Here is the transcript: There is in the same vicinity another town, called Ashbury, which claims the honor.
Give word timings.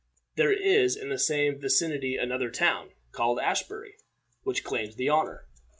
There 0.35 0.51
is 0.51 0.95
in 0.97 1.09
the 1.09 1.19
same 1.19 1.59
vicinity 1.59 2.17
another 2.17 2.49
town, 2.49 2.89
called 3.11 3.39
Ashbury, 3.39 3.97
which 4.41 4.63
claims 4.63 4.95
the 4.95 5.09
honor. 5.09 5.45